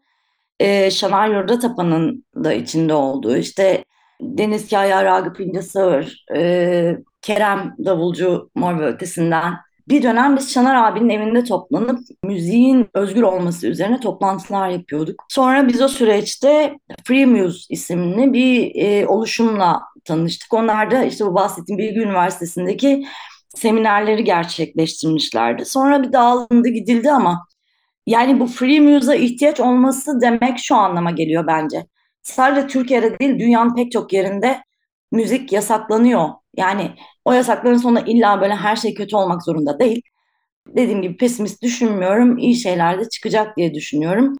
e, 0.60 0.90
Şanar 0.90 1.28
Yurdatapa'nın 1.28 2.24
da 2.44 2.52
içinde 2.52 2.94
olduğu 2.94 3.36
işte 3.36 3.84
Deniz 4.20 4.70
Kaya, 4.70 5.04
Ragıp 5.04 5.40
İnce 5.40 5.62
Sağır, 5.62 6.24
e, 6.36 6.96
Kerem 7.22 7.74
Davulcu 7.84 8.50
Mor 8.54 8.80
ve 8.80 8.86
Ötesi'nden 8.86 9.54
bir 9.92 10.02
dönem 10.02 10.36
biz 10.36 10.52
Şanar 10.52 10.74
abinin 10.74 11.08
evinde 11.08 11.44
toplanıp 11.44 12.00
müziğin 12.24 12.88
özgür 12.94 13.22
olması 13.22 13.66
üzerine 13.66 14.00
toplantılar 14.00 14.68
yapıyorduk. 14.68 15.24
Sonra 15.28 15.68
biz 15.68 15.82
o 15.82 15.88
süreçte 15.88 16.78
Free 17.04 17.26
Muse 17.26 17.58
isimli 17.68 18.32
bir 18.32 18.72
e, 18.74 19.06
oluşumla 19.06 19.82
tanıştık. 20.04 20.54
Onlar 20.54 20.90
da 20.90 21.04
işte 21.04 21.26
bu 21.26 21.34
bahsettiğim 21.34 21.78
Bilgi 21.78 22.00
Üniversitesi'ndeki 22.00 23.06
seminerleri 23.54 24.24
gerçekleştirmişlerdi. 24.24 25.64
Sonra 25.64 26.02
bir 26.02 26.12
dağılındı 26.12 26.68
gidildi 26.68 27.10
ama 27.10 27.46
yani 28.06 28.40
bu 28.40 28.46
free 28.46 28.80
muse'a 28.80 29.14
ihtiyaç 29.14 29.60
olması 29.60 30.20
demek 30.20 30.58
şu 30.58 30.76
anlama 30.76 31.10
geliyor 31.10 31.46
bence. 31.46 31.86
Sadece 32.22 32.66
Türkiye'de 32.66 33.18
değil 33.18 33.38
dünyanın 33.38 33.74
pek 33.74 33.92
çok 33.92 34.12
yerinde 34.12 34.62
müzik 35.12 35.52
yasaklanıyor. 35.52 36.28
Yani 36.56 36.90
o 37.24 37.32
yasakların 37.32 37.76
sonunda 37.76 38.00
illa 38.00 38.40
böyle 38.40 38.54
her 38.54 38.76
şey 38.76 38.94
kötü 38.94 39.16
olmak 39.16 39.42
zorunda 39.42 39.78
değil. 39.78 40.02
Dediğim 40.68 41.02
gibi 41.02 41.16
pesimist 41.16 41.62
düşünmüyorum. 41.62 42.38
İyi 42.38 42.54
şeyler 42.54 43.00
de 43.00 43.08
çıkacak 43.08 43.56
diye 43.56 43.74
düşünüyorum. 43.74 44.36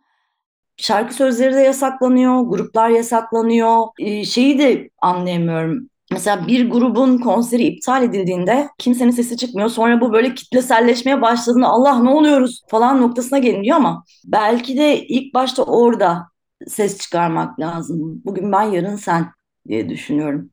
Şarkı 0.77 1.15
sözleri 1.15 1.55
de 1.55 1.61
yasaklanıyor, 1.61 2.41
gruplar 2.41 2.89
yasaklanıyor. 2.89 3.87
Ee, 3.99 4.25
şeyi 4.25 4.59
de 4.59 4.91
anlayamıyorum. 5.03 5.89
Mesela 6.13 6.47
bir 6.47 6.71
grubun 6.71 7.19
konseri 7.19 7.63
iptal 7.63 8.03
edildiğinde 8.03 8.69
kimsenin 8.79 9.11
sesi 9.11 9.37
çıkmıyor. 9.37 9.69
Sonra 9.69 10.01
bu 10.01 10.13
böyle 10.13 10.35
kitleselleşmeye 10.35 11.23
başladığında 11.23 11.67
Allah 11.67 11.99
ne 11.99 12.11
oluyoruz 12.11 12.63
falan 12.69 13.01
noktasına 13.03 13.39
geliniyor 13.39 13.77
ama 13.77 14.05
belki 14.25 14.77
de 14.77 15.07
ilk 15.07 15.35
başta 15.35 15.63
orada 15.63 16.27
ses 16.69 16.99
çıkarmak 16.99 17.61
lazım. 17.61 18.23
Bugün 18.25 18.53
ben 18.53 18.63
yarın 18.63 18.97
sen 18.97 19.27
diye 19.69 19.89
düşünüyorum. 19.89 20.51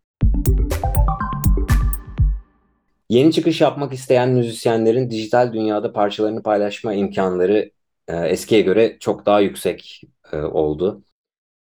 Yeni 3.10 3.34
çıkış 3.34 3.62
yapmak 3.62 3.94
isteyen 3.94 4.30
müzisyenlerin 4.30 5.10
dijital 5.10 5.54
dünyada 5.54 5.94
parçalarını 5.94 6.44
paylaşma 6.44 6.94
imkanları 6.94 7.72
e, 8.08 8.16
eskiye 8.18 8.62
göre 8.62 8.98
çok 9.00 9.26
daha 9.26 9.40
yüksek 9.40 10.02
e, 10.34 10.38
oldu. 10.38 11.04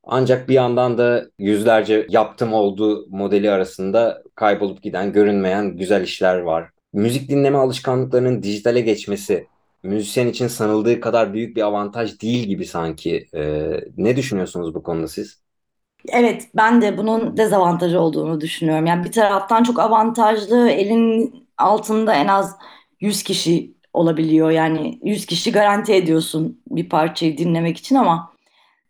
Ancak 0.04 0.50
bir 0.50 0.54
yandan 0.56 0.98
da 0.98 1.25
yüzlerce 1.40 2.08
yaptım 2.10 2.54
olduğu 2.54 3.08
modeli 3.10 3.52
arasında 3.52 4.24
kaybolup 4.36 4.84
giden, 4.84 5.14
görünmeyen 5.14 5.78
güzel 5.78 6.04
işler 6.04 6.40
var. 6.40 6.70
Müzik 6.94 7.30
dinleme 7.30 7.60
alışkanlıklarının 7.60 8.44
dijitale 8.44 8.82
geçmesi 8.82 9.48
müzisyen 9.84 10.28
için 10.28 10.48
sanıldığı 10.48 11.02
kadar 11.02 11.34
büyük 11.34 11.58
bir 11.58 11.62
avantaj 11.62 12.22
değil 12.22 12.48
gibi 12.48 12.66
sanki. 12.66 13.28
Ee, 13.36 13.82
ne 13.98 14.18
düşünüyorsunuz 14.18 14.75
bu 14.75 14.84
konuda 14.84 15.10
siz? 15.10 15.45
Evet, 16.10 16.48
ben 16.56 16.82
de 16.82 16.98
bunun 16.98 17.38
dezavantajı 17.38 18.00
olduğunu 18.00 18.42
düşünüyorum. 18.42 18.86
Yani 18.86 19.04
bir 19.06 19.12
taraftan 19.12 19.64
çok 19.64 19.80
avantajlı, 19.80 20.70
elin 20.70 21.36
altında 21.58 22.16
en 22.16 22.28
az 22.28 22.56
100 23.00 23.24
kişi 23.24 23.76
olabiliyor. 23.94 24.52
Yani 24.52 25.00
100 25.04 25.26
kişi 25.26 25.52
garanti 25.52 25.94
ediyorsun 25.94 26.62
bir 26.68 26.90
parçayı 26.90 27.38
dinlemek 27.38 27.78
için 27.78 27.96
ama 27.96 28.34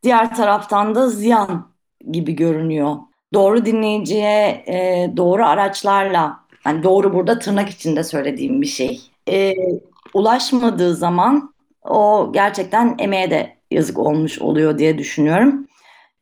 diğer 0.04 0.36
taraftan 0.36 0.96
da 0.96 1.10
ziyan 1.10 1.68
gibi 2.12 2.36
görünüyor. 2.36 2.96
Doğru 3.34 3.66
dinleyiciye 3.66 4.64
e, 4.68 5.10
doğru 5.18 5.46
araçlarla, 5.46 6.40
yani 6.66 6.84
doğru 6.84 7.14
burada 7.14 7.40
tırnak 7.40 7.70
içinde 7.70 8.04
söylediğim 8.04 8.62
bir 8.62 8.68
şey. 8.68 9.02
E, 9.30 9.54
ulaşmadığı 10.14 10.96
zaman 10.96 11.54
o 11.84 12.32
gerçekten 12.34 12.96
emeğe 13.00 13.32
de 13.32 13.56
yazık 13.72 14.00
olmuş 14.00 14.40
oluyor 14.40 14.78
diye 14.78 14.98
düşünüyorum. 14.98 15.68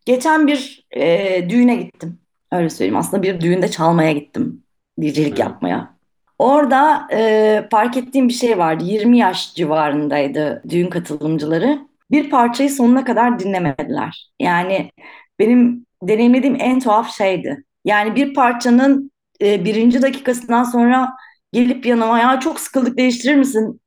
Geçen 0.05 0.47
bir 0.47 0.85
e, 0.91 1.49
düğüne 1.49 1.75
gittim. 1.75 2.19
Öyle 2.51 2.69
söyleyeyim. 2.69 2.97
Aslında 2.97 3.23
bir 3.23 3.41
düğünde 3.41 3.67
çalmaya 3.67 4.11
gittim. 4.11 4.63
DJ'lik 5.01 5.39
yapmaya. 5.39 5.93
Orada 6.39 7.07
e, 7.11 7.67
fark 7.71 7.97
ettiğim 7.97 8.27
bir 8.27 8.33
şey 8.33 8.57
vardı. 8.57 8.83
20 8.83 9.17
yaş 9.17 9.55
civarındaydı 9.55 10.63
düğün 10.69 10.89
katılımcıları. 10.89 11.79
Bir 12.11 12.29
parçayı 12.29 12.69
sonuna 12.69 13.05
kadar 13.05 13.39
dinlemediler. 13.39 14.31
Yani 14.39 14.91
benim 15.39 15.85
deneyimlediğim 16.03 16.57
en 16.59 16.79
tuhaf 16.79 17.11
şeydi. 17.11 17.63
Yani 17.85 18.15
bir 18.15 18.33
parçanın 18.33 19.11
e, 19.41 19.65
birinci 19.65 20.01
dakikasından 20.01 20.63
sonra 20.63 21.13
gelip 21.53 21.85
yanıma 21.85 22.19
ya 22.19 22.39
çok 22.39 22.59
sıkıldık 22.59 22.97
değiştirir 22.97 23.35
misin 23.35 23.81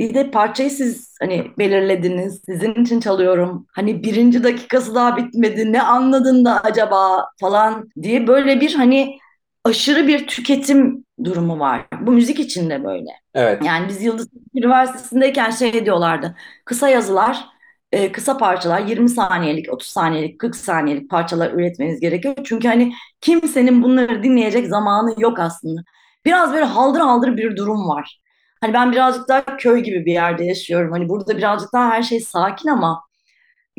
İyi 0.00 0.14
de 0.14 0.30
parçayı 0.30 0.70
siz 0.70 1.16
hani 1.20 1.50
belirlediniz. 1.58 2.42
Sizin 2.46 2.74
için 2.74 3.00
çalıyorum. 3.00 3.66
Hani 3.72 4.02
birinci 4.02 4.44
dakikası 4.44 4.94
daha 4.94 5.16
bitmedi. 5.16 5.72
Ne 5.72 5.82
anladın 5.82 6.44
da 6.44 6.60
acaba 6.60 7.30
falan 7.40 7.90
diye 8.02 8.26
böyle 8.26 8.60
bir 8.60 8.74
hani 8.74 9.18
aşırı 9.64 10.06
bir 10.06 10.26
tüketim 10.26 11.04
durumu 11.24 11.58
var. 11.58 11.86
Bu 12.00 12.12
müzik 12.12 12.40
için 12.40 12.70
de 12.70 12.84
böyle. 12.84 13.08
Evet. 13.34 13.64
Yani 13.64 13.88
biz 13.88 14.02
Yıldız 14.02 14.28
Üniversitesi'ndeyken 14.54 15.50
şey 15.50 15.84
diyorlardı. 15.84 16.36
Kısa 16.64 16.88
yazılar, 16.88 17.44
e, 17.92 18.12
kısa 18.12 18.38
parçalar 18.38 18.80
20 18.80 19.08
saniyelik, 19.08 19.72
30 19.72 19.88
saniyelik, 19.88 20.38
40 20.38 20.56
saniyelik 20.56 21.10
parçalar 21.10 21.52
üretmeniz 21.52 22.00
gerekiyor. 22.00 22.34
Çünkü 22.44 22.68
hani 22.68 22.92
kimsenin 23.20 23.82
bunları 23.82 24.22
dinleyecek 24.22 24.66
zamanı 24.66 25.14
yok 25.18 25.38
aslında. 25.38 25.80
Biraz 26.24 26.52
böyle 26.52 26.64
haldır 26.64 27.00
haldır 27.00 27.36
bir 27.36 27.56
durum 27.56 27.88
var. 27.88 28.20
Hani 28.60 28.74
ben 28.74 28.92
birazcık 28.92 29.28
daha 29.28 29.56
köy 29.56 29.80
gibi 29.80 30.06
bir 30.06 30.12
yerde 30.12 30.44
yaşıyorum. 30.44 30.92
Hani 30.92 31.08
burada 31.08 31.36
birazcık 31.38 31.72
daha 31.72 31.90
her 31.90 32.02
şey 32.02 32.20
sakin 32.20 32.68
ama 32.68 33.02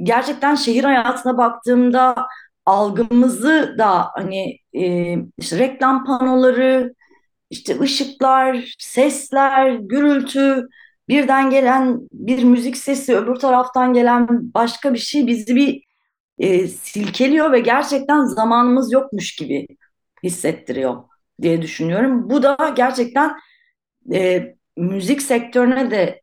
gerçekten 0.03 0.55
şehir 0.55 0.83
hayatına 0.83 1.37
baktığımda 1.37 2.27
algımızı 2.65 3.75
da 3.77 4.09
hani 4.13 4.57
e, 4.75 5.15
işte 5.37 5.59
reklam 5.59 6.05
panoları, 6.05 6.93
işte 7.49 7.79
ışıklar, 7.79 8.75
sesler, 8.79 9.71
gürültü, 9.71 10.67
birden 11.09 11.49
gelen 11.49 11.99
bir 12.13 12.43
müzik 12.43 12.77
sesi, 12.77 13.17
öbür 13.17 13.35
taraftan 13.35 13.93
gelen 13.93 14.27
başka 14.53 14.93
bir 14.93 14.99
şey 14.99 15.27
bizi 15.27 15.55
bir 15.55 15.83
e, 16.39 16.67
silkeliyor 16.67 17.51
ve 17.51 17.59
gerçekten 17.59 18.25
zamanımız 18.25 18.91
yokmuş 18.93 19.35
gibi 19.35 19.67
hissettiriyor 20.23 21.03
diye 21.41 21.61
düşünüyorum. 21.61 22.29
Bu 22.29 22.43
da 22.43 22.73
gerçekten 22.75 23.31
e, 24.13 24.55
müzik 24.77 25.21
sektörüne 25.21 25.91
de 25.91 26.21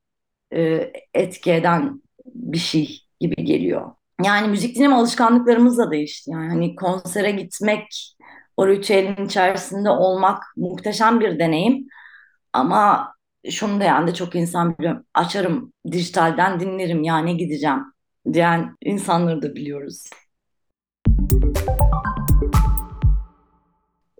e, 0.53 0.93
etki 1.15 1.53
eden 1.53 2.03
bir 2.27 2.59
şey 2.59 3.01
gibi 3.21 3.45
geliyor. 3.45 3.91
Yani 4.25 4.49
müzik 4.49 4.77
dinleme 4.77 4.95
alışkanlıklarımız 4.95 5.79
da 5.79 5.91
değişti. 5.91 6.31
Yani 6.31 6.49
hani 6.49 6.75
konsere 6.77 7.31
gitmek, 7.31 8.17
o 8.57 8.69
ritüelin 8.69 9.27
içerisinde 9.27 9.91
olmak 9.91 10.43
muhteşem 10.57 11.21
bir 11.21 11.39
deneyim. 11.39 11.87
Ama 12.53 13.13
şunu 13.51 13.81
da 13.81 14.07
de 14.07 14.15
çok 14.15 14.35
insan 14.35 14.79
biliyorum. 14.79 15.05
Açarım, 15.15 15.73
dijitalden 15.93 16.61
dinlerim 16.61 17.03
yani 17.03 17.37
gideceğim 17.37 17.85
diyen 18.33 18.77
insanları 18.83 19.43
da 19.43 19.55
biliyoruz. 19.55 20.05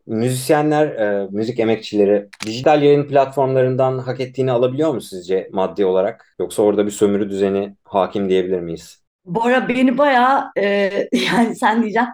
Müzisyenler, 0.09 0.87
e, 0.87 1.29
müzik 1.31 1.61
emekçileri 1.61 2.29
dijital 2.47 2.83
yayın 2.83 3.09
platformlarından 3.09 3.99
hak 3.99 4.21
ettiğini 4.21 4.53
alabiliyor 4.53 4.95
mu 4.95 5.01
sizce 5.01 5.51
maddi 5.53 5.85
olarak? 5.85 6.35
Yoksa 6.41 6.63
orada 6.63 6.87
bir 6.87 6.91
sömürü 6.91 7.31
düzeni 7.31 7.77
hakim 7.85 8.29
diyebilir 8.29 8.61
miyiz? 8.61 9.03
Bora 9.25 9.69
beni 9.69 9.99
bayağı 9.99 10.51
e, 10.57 10.65
yani 11.33 11.57
sen 11.57 11.83
diyeceksin 11.83 12.13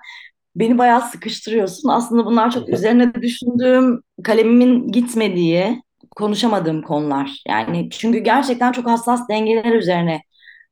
beni 0.57 0.79
bayağı 0.79 1.01
sıkıştırıyorsun. 1.03 1.89
Aslında 1.89 2.27
bunlar 2.27 2.51
çok 2.51 2.69
üzerine 2.73 3.15
düşündüğüm 3.15 4.03
kalemimin 4.25 4.89
gitmediği 4.89 5.83
konuşamadığım 6.17 6.83
konular. 6.83 7.43
Yani 7.49 7.91
çünkü 7.91 8.19
gerçekten 8.19 8.73
çok 8.73 8.87
hassas 8.87 9.29
dengeler 9.29 9.73
üzerine 9.73 10.21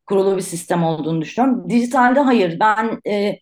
kurulu 0.07 0.37
bir 0.37 0.43
sistem 0.43 0.85
olduğunu 0.85 1.23
düşünüyorum. 1.23 1.71
Dijitalde 1.71 2.21
hayır. 2.21 2.61
Ben 2.61 3.01
e, 3.07 3.39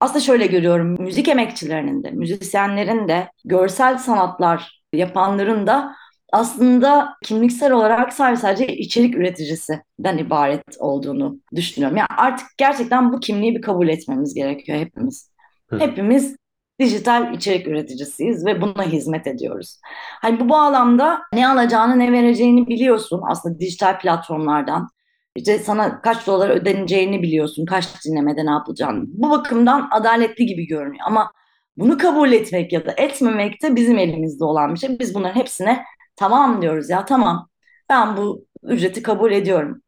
aslında 0.00 0.20
şöyle 0.20 0.46
görüyorum. 0.46 0.96
Müzik 1.02 1.28
emekçilerinin 1.28 2.04
de, 2.04 2.10
müzisyenlerin 2.10 3.08
de, 3.08 3.30
görsel 3.44 3.98
sanatlar 3.98 4.82
yapanların 4.92 5.66
da 5.66 5.94
aslında 6.32 7.14
kimliksel 7.24 7.72
olarak 7.72 8.12
sadece, 8.12 8.40
sadece 8.40 8.76
içerik 8.76 9.14
üreticisinden 9.16 10.18
ibaret 10.18 10.62
olduğunu 10.78 11.40
düşünüyorum. 11.54 11.96
Yani 11.96 12.08
artık 12.16 12.46
gerçekten 12.58 13.12
bu 13.12 13.20
kimliği 13.20 13.54
bir 13.54 13.62
kabul 13.62 13.88
etmemiz 13.88 14.34
gerekiyor 14.34 14.78
hepimiz. 14.78 15.30
Hepimiz 15.78 16.36
dijital 16.80 17.34
içerik 17.34 17.66
üreticisiyiz 17.68 18.46
ve 18.46 18.62
buna 18.62 18.82
hizmet 18.82 19.26
ediyoruz. 19.26 19.78
Hani 20.20 20.40
bu 20.40 20.48
bağlamda 20.48 21.20
ne 21.32 21.48
alacağını 21.48 21.98
ne 21.98 22.12
vereceğini 22.12 22.66
biliyorsun 22.66 23.22
aslında 23.28 23.58
dijital 23.58 23.98
platformlardan. 23.98 24.88
İşte 25.36 25.58
sana 25.58 26.00
kaç 26.02 26.26
dolar 26.26 26.50
ödeneceğini 26.50 27.22
biliyorsun, 27.22 27.66
kaç 27.66 28.04
dinlemede 28.04 28.46
ne 28.46 28.50
yapılacağını. 28.50 29.04
Bu 29.06 29.30
bakımdan 29.30 29.88
adaletli 29.92 30.46
gibi 30.46 30.66
görünüyor 30.66 31.04
ama 31.06 31.32
bunu 31.76 31.98
kabul 31.98 32.32
etmek 32.32 32.72
ya 32.72 32.86
da 32.86 32.92
etmemek 32.96 33.62
de 33.62 33.76
bizim 33.76 33.98
elimizde 33.98 34.44
olan 34.44 34.74
bir 34.74 34.78
şey. 34.78 34.98
Biz 34.98 35.14
bunların 35.14 35.40
hepsine 35.40 35.84
tamam 36.16 36.62
diyoruz 36.62 36.90
ya 36.90 37.04
tamam 37.04 37.48
ben 37.88 38.16
bu 38.16 38.46
ücreti 38.62 39.02
kabul 39.02 39.32
ediyorum. 39.32 39.82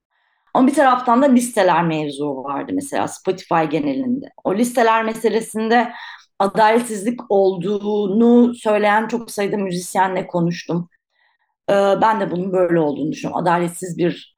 Ama 0.55 0.67
bir 0.69 0.75
taraftan 0.75 1.23
da 1.23 1.27
listeler 1.27 1.85
mevzu 1.85 2.27
vardı 2.45 2.73
mesela 2.75 3.09
Spotify 3.09 3.65
genelinde. 3.71 4.27
O 4.45 4.55
listeler 4.55 5.05
meselesinde 5.05 5.93
adaletsizlik 6.39 7.21
olduğunu 7.29 8.55
söyleyen 8.55 9.09
çok 9.09 9.31
sayıda 9.31 9.57
müzisyenle 9.57 10.27
konuştum. 10.27 10.89
Ee, 11.71 11.75
ben 12.03 12.21
de 12.21 12.31
bunun 12.31 12.53
böyle 12.53 12.81
olduğunu 12.81 13.13
düşünüyorum. 13.13 13.43
Adaletsiz 13.43 13.99
bir 13.99 14.32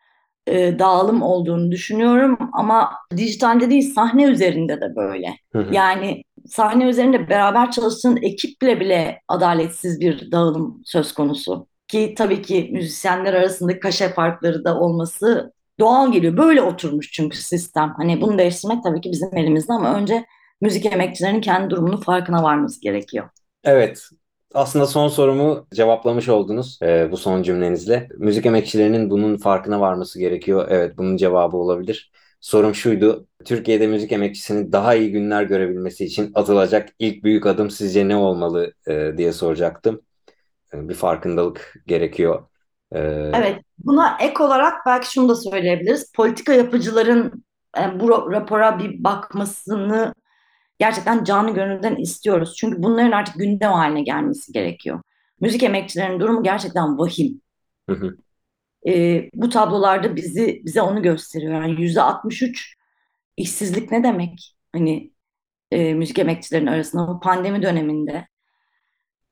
e, 0.46 0.78
dağılım 0.78 1.22
olduğunu 1.22 1.72
düşünüyorum 1.72 2.38
ama 2.52 2.90
dijitalde 3.16 3.70
değil 3.70 3.94
sahne 3.94 4.24
üzerinde 4.24 4.80
de 4.80 4.96
böyle. 4.96 5.36
Yani 5.74 6.24
sahne 6.46 6.84
üzerinde 6.88 7.28
beraber 7.28 7.70
çalıştığın 7.70 8.16
ekiple 8.22 8.80
bile 8.80 9.20
adaletsiz 9.28 10.00
bir 10.00 10.30
dağılım 10.32 10.82
söz 10.84 11.12
konusu. 11.14 11.66
Ki 11.88 12.14
tabii 12.18 12.42
ki 12.42 12.68
müzisyenler 12.72 13.34
arasında 13.34 13.80
kaşe 13.80 14.08
farkları 14.08 14.64
da 14.64 14.78
olması 14.80 15.52
doğal 15.80 16.12
geliyor. 16.12 16.36
Böyle 16.36 16.62
oturmuş 16.62 17.12
çünkü 17.12 17.38
sistem. 17.38 17.94
Hani 17.96 18.20
bunu 18.20 18.38
değiştirmek 18.38 18.82
tabii 18.82 19.00
ki 19.00 19.12
bizim 19.12 19.36
elimizde 19.36 19.72
ama 19.72 19.94
önce 19.94 20.24
müzik 20.60 20.86
emekçilerinin 20.86 21.40
kendi 21.40 21.70
durumunun 21.70 22.00
farkına 22.00 22.42
varması 22.42 22.80
gerekiyor. 22.80 23.28
Evet, 23.64 24.08
aslında 24.54 24.86
son 24.86 25.08
sorumu 25.08 25.66
cevaplamış 25.74 26.28
oldunuz 26.28 26.78
e, 26.82 27.10
bu 27.12 27.16
son 27.16 27.42
cümlenizle. 27.42 28.08
Müzik 28.18 28.46
emekçilerinin 28.46 29.10
bunun 29.10 29.36
farkına 29.36 29.80
varması 29.80 30.18
gerekiyor. 30.18 30.66
Evet, 30.70 30.98
bunun 30.98 31.16
cevabı 31.16 31.56
olabilir. 31.56 32.12
Sorum 32.40 32.74
şuydu. 32.74 33.26
Türkiye'de 33.44 33.86
müzik 33.86 34.12
emekçisinin 34.12 34.72
daha 34.72 34.94
iyi 34.94 35.12
günler 35.12 35.42
görebilmesi 35.42 36.04
için 36.04 36.32
atılacak 36.34 36.88
ilk 36.98 37.24
büyük 37.24 37.46
adım 37.46 37.70
sizce 37.70 38.08
ne 38.08 38.16
olmalı 38.16 38.72
e, 38.88 39.12
diye 39.16 39.32
soracaktım. 39.32 40.00
E, 40.74 40.88
bir 40.88 40.94
farkındalık 40.94 41.74
gerekiyor. 41.86 42.42
E, 42.92 42.98
Evet, 43.34 43.62
buna 43.78 44.16
ek 44.20 44.42
olarak 44.42 44.86
belki 44.86 45.12
şunu 45.12 45.28
da 45.28 45.34
söyleyebiliriz. 45.34 46.12
Politika 46.12 46.52
yapıcıların 46.52 47.44
e, 47.78 48.00
bu 48.00 48.32
rapora 48.32 48.78
bir 48.78 49.04
bakmasını 49.04 50.14
gerçekten 50.78 51.24
canı 51.24 51.54
gönülden 51.54 51.96
istiyoruz. 51.96 52.54
Çünkü 52.56 52.82
bunların 52.82 53.10
artık 53.12 53.34
gündem 53.34 53.72
haline 53.72 54.02
gelmesi 54.02 54.52
gerekiyor. 54.52 55.02
Müzik 55.40 55.62
emekçilerinin 55.62 56.20
durumu 56.20 56.42
gerçekten 56.42 56.98
vahim. 56.98 57.40
Hı 57.88 57.96
hı. 57.96 58.16
E, 58.88 59.22
bu 59.34 59.48
tablolarda 59.48 60.16
bizi 60.16 60.62
bize 60.64 60.82
onu 60.82 61.02
gösteriyor. 61.02 61.52
Yani 61.52 61.82
yüzde 61.82 62.02
63 62.02 62.74
işsizlik 63.36 63.90
ne 63.92 64.04
demek? 64.04 64.56
Hani 64.72 65.12
e, 65.70 65.94
müzik 65.94 66.18
emekçilerinin 66.18 66.70
arasında 66.70 67.08
bu 67.08 67.20
pandemi 67.20 67.62
döneminde 67.62 68.26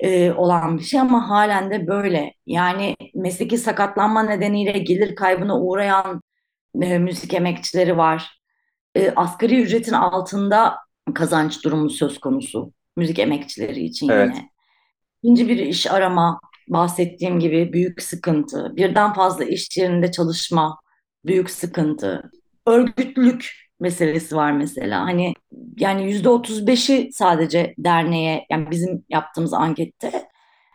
e, 0.01 0.33
olan 0.33 0.79
bir 0.79 0.83
şey 0.83 1.01
ama 1.01 1.31
halen 1.31 1.71
de 1.71 1.87
böyle. 1.87 2.35
Yani 2.47 2.97
mesleki 3.15 3.59
sakatlanma 3.59 4.23
nedeniyle 4.23 4.79
gelir 4.79 5.15
kaybına 5.15 5.61
uğrayan 5.61 6.23
e, 6.83 6.99
müzik 6.99 7.35
emekçileri 7.35 7.97
var. 7.97 8.41
E, 8.95 9.11
asgari 9.17 9.63
ücretin 9.63 9.93
altında 9.93 10.79
kazanç 11.15 11.65
durumu 11.65 11.91
söz 11.91 12.19
konusu 12.19 12.73
müzik 12.97 13.19
emekçileri 13.19 13.85
için 13.85 14.09
Evet. 14.09 14.31
yine. 14.35 14.51
İkinci 15.23 15.49
bir 15.49 15.57
iş 15.57 15.87
arama, 15.91 16.41
bahsettiğim 16.69 17.41
gibi 17.41 17.73
büyük 17.73 18.03
sıkıntı. 18.03 18.73
Birden 18.77 19.13
fazla 19.13 19.45
iş 19.45 19.77
yerinde 19.77 20.11
çalışma, 20.11 20.81
büyük 21.25 21.51
sıkıntı. 21.51 22.31
Örgütlülük 22.67 23.53
meselesi 23.81 24.37
var 24.37 24.53
mesela. 24.53 25.01
Hani 25.01 25.35
yani 25.77 26.05
yüzde 26.05 26.29
otuz 26.29 26.67
beşi 26.67 27.11
sadece 27.13 27.75
derneğe, 27.79 28.47
yani 28.51 28.71
bizim 28.71 29.05
yaptığımız 29.09 29.53
ankette 29.55 30.29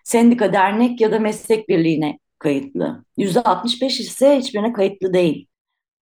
sendika, 0.03 0.53
dernek 0.53 1.01
ya 1.01 1.11
da 1.11 1.19
meslek 1.19 1.69
birliğine 1.69 2.19
kayıtlı. 2.39 3.05
Yüzde 3.17 3.41
altmış 3.41 3.81
beş 3.81 3.99
ise 3.99 4.37
hiçbirine 4.37 4.73
kayıtlı 4.73 5.13
değil. 5.13 5.47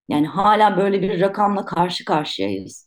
Yani 0.09 0.27
hala 0.27 0.77
böyle 0.77 1.01
bir 1.01 1.21
rakamla 1.21 1.65
karşı 1.65 2.05
karşıyayız. 2.05 2.84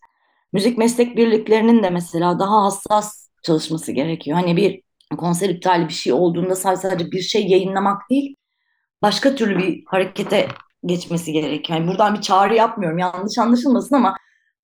Müzik 0.52 0.78
meslek 0.78 1.16
birliklerinin 1.16 1.82
de 1.82 1.90
mesela 1.90 2.38
daha 2.38 2.64
hassas 2.64 3.28
çalışması 3.42 3.92
gerekiyor. 3.92 4.36
Hani 4.36 4.56
bir 4.56 4.82
konser 5.16 5.48
iptali 5.48 5.88
bir 5.88 5.92
şey 5.92 6.12
olduğunda 6.12 6.56
sadece 6.56 7.12
bir 7.12 7.20
şey 7.20 7.46
yayınlamak 7.46 8.02
değil, 8.10 8.36
başka 9.02 9.34
türlü 9.34 9.58
bir 9.58 9.82
harekete 9.86 10.48
geçmesi 10.86 11.32
gerekiyor. 11.32 11.78
Yani 11.78 11.88
buradan 11.88 12.14
bir 12.14 12.20
çağrı 12.20 12.54
yapmıyorum, 12.54 12.98
yanlış 12.98 13.38
anlaşılmasın 13.38 13.94
ama 13.94 14.16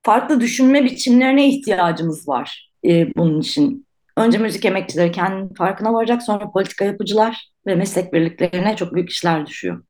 farklı 0.02 0.40
düşünme 0.40 0.84
biçimlerine 0.84 1.48
ihtiyacımız 1.48 2.28
var 2.28 2.70
e, 2.84 3.14
bunun 3.16 3.40
için. 3.40 3.86
Önce 4.16 4.38
müzik 4.38 4.64
emekçileri 4.64 5.12
kendi 5.12 5.54
farkına 5.54 5.92
varacak, 5.92 6.22
sonra 6.22 6.50
politika 6.50 6.84
yapıcılar 6.84 7.50
ve 7.66 7.74
meslek 7.74 8.12
birliklerine 8.12 8.76
çok 8.76 8.94
büyük 8.94 9.10
işler 9.10 9.46
düşüyor. 9.46 9.84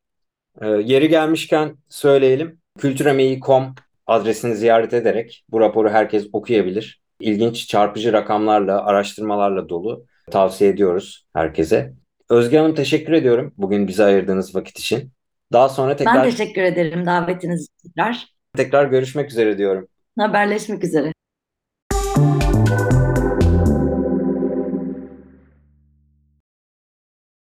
E, 0.61 0.66
yeri 0.66 1.09
gelmişken 1.09 1.76
söyleyelim. 1.88 2.61
Kültüremeyi.com 2.78 3.74
adresini 4.07 4.55
ziyaret 4.55 4.95
ederek 4.95 5.45
bu 5.49 5.61
raporu 5.61 5.90
herkes 5.90 6.29
okuyabilir. 6.33 7.03
İlginç, 7.21 7.69
çarpıcı 7.69 8.12
rakamlarla, 8.12 8.85
araştırmalarla 8.85 9.69
dolu. 9.69 10.07
Tavsiye 10.31 10.71
ediyoruz 10.71 11.27
herkese. 11.35 11.93
Özge 12.31 12.59
Hanım 12.59 12.75
teşekkür 12.75 13.12
ediyorum 13.12 13.55
bugün 13.57 13.88
bize 13.88 14.05
ayırdığınız 14.05 14.55
vakit 14.55 14.79
için. 14.79 15.12
Daha 15.53 15.69
sonra 15.69 15.90
Ben 15.90 15.97
tekrar 15.97 16.25
teşekkür 16.25 16.62
ederim 16.62 17.07
davetiniz 17.07 17.69
için 17.85 17.93
tekrar 18.57 18.87
görüşmek 18.87 19.31
üzere 19.31 19.59
diyorum. 19.59 19.88
Haberleşmek 20.19 20.85
üzere. 20.85 21.12